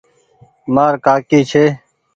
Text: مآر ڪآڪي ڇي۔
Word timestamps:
مآر 0.73 0.93
ڪآڪي 1.05 1.39
ڇي۔ 1.49 1.65